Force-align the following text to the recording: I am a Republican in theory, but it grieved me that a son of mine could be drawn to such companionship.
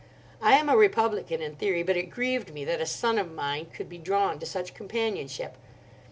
I 0.41 0.53
am 0.57 0.67
a 0.67 0.75
Republican 0.75 1.43
in 1.43 1.55
theory, 1.57 1.83
but 1.83 1.95
it 1.95 2.09
grieved 2.09 2.51
me 2.55 2.65
that 2.65 2.81
a 2.81 2.87
son 2.87 3.19
of 3.19 3.31
mine 3.31 3.67
could 3.67 3.87
be 3.87 3.99
drawn 3.99 4.39
to 4.39 4.47
such 4.47 4.73
companionship. 4.73 5.55